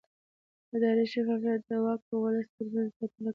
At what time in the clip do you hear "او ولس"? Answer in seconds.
2.09-2.47